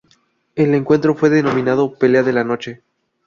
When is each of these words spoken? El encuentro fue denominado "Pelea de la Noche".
El 0.55 0.73
encuentro 0.73 1.13
fue 1.13 1.29
denominado 1.29 1.93
"Pelea 1.93 2.23
de 2.23 2.33
la 2.33 2.43
Noche". 2.43 2.81